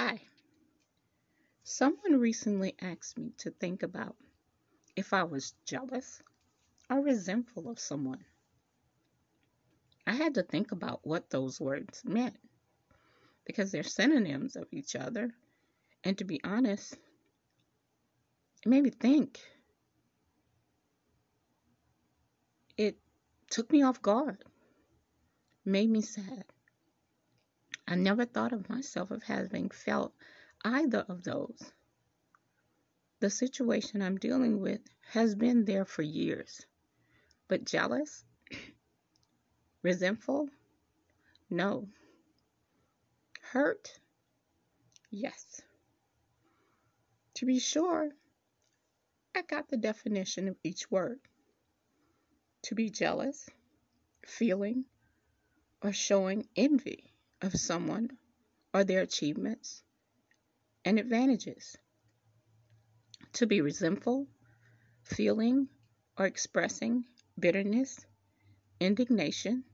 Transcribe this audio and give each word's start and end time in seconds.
Hi. 0.00 0.20
Someone 1.64 2.20
recently 2.20 2.76
asked 2.80 3.18
me 3.18 3.32
to 3.38 3.50
think 3.50 3.82
about 3.82 4.14
if 4.94 5.12
I 5.12 5.24
was 5.24 5.54
jealous 5.64 6.22
or 6.88 7.00
resentful 7.00 7.68
of 7.68 7.80
someone. 7.80 8.24
I 10.06 10.12
had 10.12 10.34
to 10.36 10.44
think 10.44 10.70
about 10.70 11.04
what 11.04 11.30
those 11.30 11.60
words 11.60 12.04
meant 12.04 12.36
because 13.44 13.72
they're 13.72 13.82
synonyms 13.82 14.54
of 14.54 14.68
each 14.70 14.94
other. 14.94 15.34
And 16.04 16.16
to 16.18 16.24
be 16.24 16.40
honest, 16.44 16.94
it 18.62 18.68
made 18.68 18.84
me 18.84 18.90
think. 18.90 19.40
It 22.76 23.00
took 23.50 23.72
me 23.72 23.82
off 23.82 24.00
guard, 24.00 24.44
made 25.64 25.90
me 25.90 26.02
sad. 26.02 26.44
I 27.90 27.94
never 27.94 28.26
thought 28.26 28.52
of 28.52 28.68
myself 28.68 29.10
of 29.10 29.22
having 29.22 29.70
felt 29.70 30.12
either 30.62 31.06
of 31.08 31.24
those. 31.24 31.72
The 33.20 33.30
situation 33.30 34.02
I'm 34.02 34.18
dealing 34.18 34.60
with 34.60 34.82
has 35.12 35.34
been 35.34 35.64
there 35.64 35.86
for 35.86 36.02
years. 36.02 36.66
But 37.48 37.64
jealous? 37.64 38.26
Resentful? 39.82 40.50
No. 41.48 41.88
Hurt? 43.40 43.98
Yes. 45.10 45.62
To 47.36 47.46
be 47.46 47.58
sure, 47.58 48.10
I 49.34 49.40
got 49.40 49.70
the 49.70 49.78
definition 49.78 50.48
of 50.48 50.58
each 50.62 50.90
word. 50.90 51.20
To 52.64 52.74
be 52.74 52.90
jealous, 52.90 53.48
feeling, 54.26 54.84
or 55.80 55.94
showing 55.94 56.46
envy 56.54 57.14
of 57.42 57.54
someone 57.54 58.10
or 58.74 58.84
their 58.84 59.00
achievements 59.00 59.82
and 60.84 60.98
advantages. 60.98 61.76
To 63.34 63.46
be 63.46 63.60
resentful, 63.60 64.26
feeling 65.02 65.68
or 66.16 66.26
expressing 66.26 67.04
bitterness, 67.38 68.04
indignation 68.80 69.64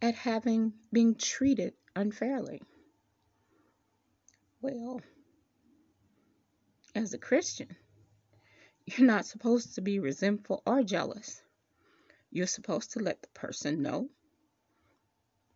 at 0.00 0.14
having 0.14 0.72
been 0.92 1.14
treated 1.14 1.74
unfairly. 1.94 2.60
Well, 4.60 5.00
as 6.94 7.14
a 7.14 7.18
Christian, 7.18 7.74
you're 8.86 9.06
not 9.06 9.26
supposed 9.26 9.76
to 9.76 9.80
be 9.80 9.98
resentful 9.98 10.62
or 10.66 10.82
jealous. 10.82 11.40
You're 12.30 12.46
supposed 12.46 12.92
to 12.92 13.00
let 13.00 13.22
the 13.22 13.28
person 13.28 13.82
know 13.82 14.08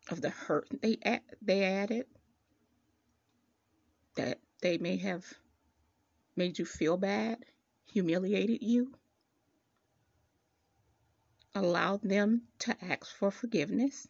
of 0.09 0.21
the 0.21 0.29
hurt 0.29 0.67
they 0.81 0.97
they 1.41 1.63
added 1.63 2.05
that 4.15 4.39
they 4.61 4.77
may 4.77 4.97
have 4.97 5.25
made 6.35 6.57
you 6.57 6.65
feel 6.65 6.97
bad, 6.97 7.43
humiliated 7.85 8.61
you, 8.61 8.93
Allow 11.57 11.97
them 11.97 12.43
to 12.59 12.77
ask 12.85 13.07
for 13.15 13.31
forgiveness, 13.31 14.07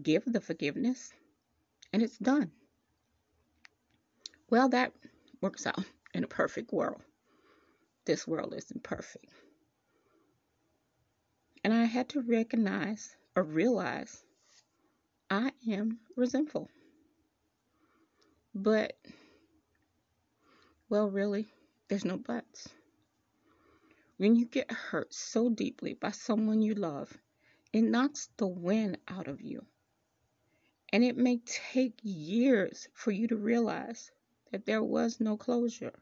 give 0.00 0.22
the 0.24 0.40
forgiveness, 0.40 1.12
and 1.92 2.04
it's 2.04 2.18
done. 2.18 2.52
Well, 4.48 4.68
that 4.68 4.92
works 5.40 5.66
out 5.66 5.84
in 6.14 6.22
a 6.22 6.28
perfect 6.28 6.72
world. 6.72 7.02
This 8.04 8.28
world 8.28 8.54
isn't 8.56 8.84
perfect. 8.84 9.26
And 11.64 11.74
I 11.74 11.86
had 11.86 12.08
to 12.10 12.20
recognize 12.20 13.16
or 13.34 13.42
realize 13.42 14.22
I 15.30 15.52
am 15.68 15.98
resentful. 16.16 16.68
But, 18.54 18.96
well, 20.88 21.08
really, 21.08 21.48
there's 21.88 22.04
no 22.04 22.18
buts. 22.18 22.68
When 24.18 24.36
you 24.36 24.44
get 24.44 24.70
hurt 24.70 25.12
so 25.14 25.48
deeply 25.48 25.94
by 25.94 26.10
someone 26.10 26.60
you 26.60 26.74
love, 26.74 27.16
it 27.72 27.82
knocks 27.82 28.28
the 28.36 28.46
wind 28.46 28.98
out 29.08 29.26
of 29.26 29.40
you. 29.40 29.64
And 30.92 31.02
it 31.02 31.16
may 31.16 31.38
take 31.38 31.98
years 32.02 32.86
for 32.92 33.10
you 33.10 33.26
to 33.28 33.36
realize 33.36 34.10
that 34.50 34.66
there 34.66 34.82
was 34.82 35.18
no 35.18 35.38
closure. 35.38 35.94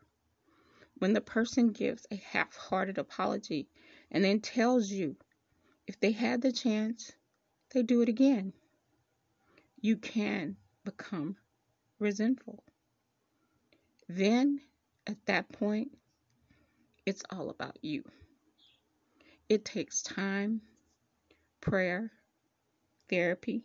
When 0.99 1.13
the 1.13 1.21
person 1.21 1.71
gives 1.71 2.05
a 2.11 2.17
half 2.17 2.57
hearted 2.57 2.99
apology 2.99 3.69
and 4.11 4.25
then 4.25 4.41
tells 4.41 4.91
you 4.91 5.17
if 5.87 6.01
they 6.01 6.11
had 6.11 6.43
the 6.43 6.53
chance, 6.53 7.13
they 7.71 7.83
do 7.83 8.03
it 8.03 8.09
again. 8.09 8.53
You 9.81 9.97
can 9.97 10.57
become 10.85 11.37
resentful. 11.99 12.65
Then, 14.09 14.61
at 15.07 15.25
that 15.27 15.51
point, 15.53 15.97
it's 17.07 17.23
all 17.31 17.51
about 17.51 17.79
you. 17.83 18.03
It 19.49 19.65
takes 19.65 20.03
time, 20.03 20.61
prayer, 21.61 22.11
therapy, 23.09 23.65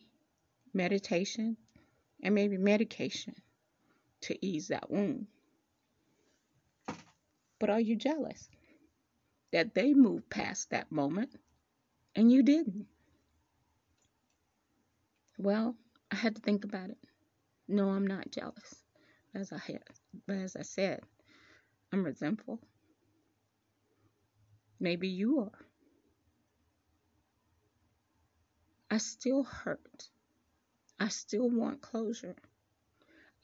meditation, 0.74 1.58
and 2.22 2.34
maybe 2.34 2.58
medication 2.58 3.36
to 4.22 4.46
ease 4.46 4.70
that 4.70 4.90
wound. 4.90 5.28
But 7.60 7.70
are 7.70 7.80
you 7.80 7.96
jealous 7.96 8.50
that 9.52 9.74
they 9.74 9.94
moved 9.94 10.30
past 10.30 10.72
that 10.72 10.92
moment 10.92 11.30
and 12.16 12.32
you 12.32 12.44
didn't? 12.44 12.88
Well, 15.38 15.76
I 16.12 16.16
had 16.16 16.36
to 16.36 16.42
think 16.42 16.64
about 16.64 16.90
it. 16.90 16.98
No, 17.68 17.90
I'm 17.90 18.08
not 18.08 18.32
jealous. 18.32 18.84
As 19.34 19.52
I 19.52 19.58
had, 19.58 19.84
but 20.26 20.38
as 20.38 20.56
I 20.56 20.62
said, 20.62 21.02
I'm 21.92 22.06
resentful. 22.06 22.60
Maybe 24.80 25.10
you 25.10 25.40
are. 25.40 25.66
I 28.90 28.98
still 28.98 29.44
hurt. 29.44 30.10
I 31.00 31.10
still 31.10 31.50
want 31.50 31.82
closure. 31.82 32.36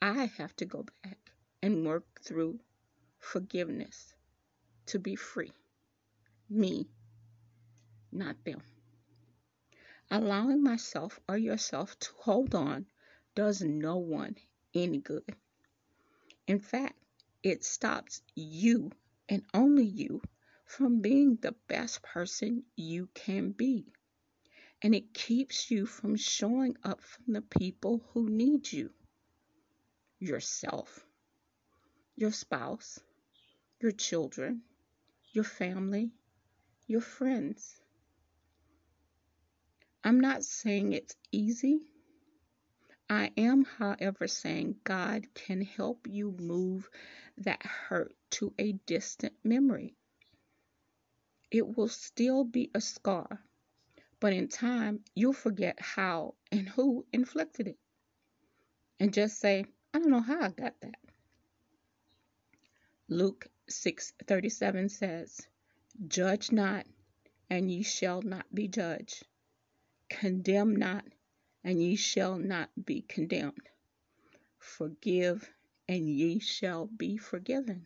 I 0.01 0.25
have 0.37 0.55
to 0.57 0.65
go 0.65 0.85
back 1.03 1.31
and 1.61 1.85
work 1.85 2.21
through 2.23 2.59
forgiveness 3.19 4.13
to 4.87 4.99
be 4.99 5.15
free. 5.15 5.51
Me, 6.49 6.87
not 8.11 8.43
them. 8.45 8.61
Allowing 10.13 10.61
myself 10.61 11.21
or 11.29 11.37
yourself 11.37 11.97
to 11.99 12.11
hold 12.17 12.53
on 12.53 12.85
does 13.33 13.61
no 13.61 13.95
one 13.95 14.35
any 14.73 14.99
good. 14.99 15.23
In 16.47 16.59
fact, 16.59 16.99
it 17.43 17.63
stops 17.63 18.21
you 18.35 18.91
and 19.29 19.43
only 19.53 19.85
you 19.85 20.21
from 20.65 21.01
being 21.01 21.37
the 21.37 21.55
best 21.67 22.03
person 22.03 22.65
you 22.75 23.07
can 23.13 23.51
be. 23.51 23.85
And 24.81 24.93
it 24.93 25.13
keeps 25.13 25.71
you 25.71 25.85
from 25.85 26.17
showing 26.17 26.75
up 26.83 27.01
for 27.01 27.21
the 27.27 27.41
people 27.41 28.03
who 28.11 28.29
need 28.29 28.71
you 28.71 28.91
yourself, 30.19 31.05
your 32.15 32.31
spouse, 32.31 32.99
your 33.79 33.91
children, 33.91 34.61
your 35.31 35.43
family, 35.43 36.11
your 36.85 37.01
friends. 37.01 37.80
I'm 40.03 40.19
not 40.19 40.43
saying 40.43 40.93
it's 40.93 41.15
easy. 41.31 41.81
I 43.07 43.31
am, 43.37 43.65
however, 43.65 44.27
saying 44.27 44.77
God 44.83 45.31
can 45.35 45.61
help 45.61 46.07
you 46.07 46.31
move 46.31 46.89
that 47.37 47.61
hurt 47.63 48.15
to 48.31 48.53
a 48.57 48.71
distant 48.71 49.33
memory. 49.43 49.95
It 51.51 51.77
will 51.77 51.89
still 51.89 52.43
be 52.43 52.71
a 52.73 52.81
scar, 52.81 53.43
but 54.19 54.33
in 54.33 54.47
time 54.47 55.03
you'll 55.13 55.33
forget 55.33 55.79
how 55.79 56.35
and 56.51 56.67
who 56.69 57.05
inflicted 57.11 57.67
it. 57.67 57.77
And 58.99 59.13
just 59.13 59.39
say, 59.39 59.65
I 59.93 59.99
don't 59.99 60.09
know 60.09 60.21
how 60.21 60.41
I 60.41 60.49
got 60.49 60.79
that. 60.81 60.95
Luke 63.07 63.47
6:37 63.69 64.89
says, 64.89 65.41
"Judge 66.07 66.51
not, 66.51 66.87
and 67.49 67.69
ye 67.69 67.83
shall 67.83 68.21
not 68.21 68.45
be 68.55 68.67
judged." 68.67 69.27
Condemn 70.19 70.75
not, 70.75 71.05
and 71.63 71.81
ye 71.81 71.95
shall 71.95 72.37
not 72.37 72.69
be 72.85 73.01
condemned. 73.01 73.69
Forgive, 74.59 75.49
and 75.87 76.09
ye 76.09 76.37
shall 76.37 76.85
be 76.85 77.15
forgiven. 77.15 77.85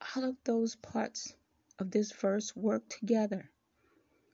All 0.00 0.24
of 0.24 0.36
those 0.42 0.74
parts 0.74 1.32
of 1.78 1.92
this 1.92 2.10
verse 2.10 2.56
work 2.56 2.88
together. 2.88 3.48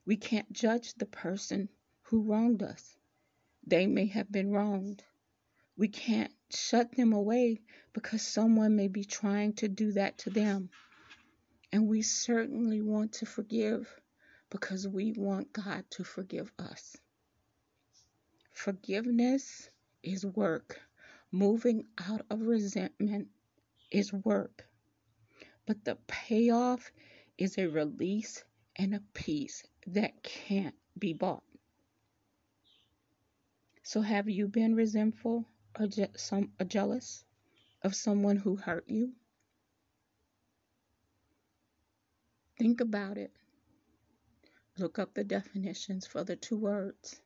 We 0.06 0.16
can't 0.16 0.50
judge 0.50 0.94
the 0.94 1.04
person 1.04 1.68
who 2.04 2.22
wronged 2.22 2.62
us. 2.62 2.96
They 3.66 3.86
may 3.86 4.06
have 4.06 4.32
been 4.32 4.50
wronged. 4.50 5.04
We 5.76 5.88
can't 5.88 6.32
shut 6.48 6.90
them 6.92 7.12
away 7.12 7.60
because 7.92 8.22
someone 8.22 8.76
may 8.76 8.88
be 8.88 9.04
trying 9.04 9.52
to 9.56 9.68
do 9.68 9.92
that 9.92 10.16
to 10.20 10.30
them. 10.30 10.70
And 11.70 11.86
we 11.86 12.00
certainly 12.00 12.80
want 12.80 13.12
to 13.14 13.26
forgive 13.26 14.00
because 14.50 14.86
we 14.88 15.12
want 15.12 15.52
God 15.52 15.84
to 15.90 16.04
forgive 16.04 16.52
us. 16.58 16.96
Forgiveness 18.52 19.70
is 20.02 20.26
work 20.26 20.80
moving 21.32 21.86
out 21.98 22.22
of 22.30 22.42
resentment 22.42 23.28
is 23.90 24.12
work, 24.12 24.68
but 25.66 25.84
the 25.84 25.96
payoff 26.06 26.90
is 27.38 27.58
a 27.58 27.66
release 27.68 28.44
and 28.76 28.94
a 28.94 29.02
peace 29.14 29.64
that 29.88 30.22
can't 30.22 30.74
be 30.98 31.12
bought. 31.12 31.44
So, 33.82 34.00
have 34.02 34.28
you 34.28 34.48
been 34.48 34.74
resentful 34.74 35.46
or, 35.78 35.86
je- 35.86 36.08
some, 36.16 36.52
or 36.60 36.66
jealous 36.66 37.24
of 37.82 37.94
someone 37.94 38.36
who 38.36 38.56
hurt 38.56 38.88
you? 38.88 39.12
Think 42.58 42.80
about 42.80 43.18
it. 43.18 43.32
Look 44.78 44.98
up 44.98 45.14
the 45.14 45.24
definitions 45.24 46.06
for 46.06 46.22
the 46.22 46.36
two 46.36 46.58
words. 46.58 47.20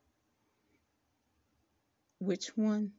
Which 2.20 2.56
one 2.56 2.92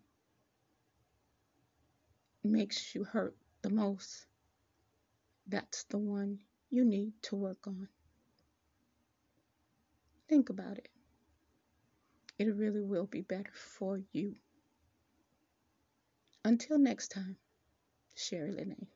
makes 2.43 2.93
you 2.93 3.05
hurt 3.05 3.35
the 3.61 3.69
most? 3.69 4.25
That's 5.47 5.83
the 5.85 5.97
one 5.97 6.39
you 6.69 6.83
need 6.83 7.13
to 7.23 7.35
work 7.35 7.65
on. 7.65 7.87
Think 10.27 10.49
about 10.49 10.77
it. 10.77 10.89
It 12.37 12.55
really 12.55 12.81
will 12.81 13.05
be 13.05 13.21
better 13.21 13.53
for 13.53 14.01
you. 14.11 14.35
Until 16.43 16.77
next 16.77 17.09
time, 17.09 17.37
Sherry 18.15 18.51
Lene. 18.51 18.87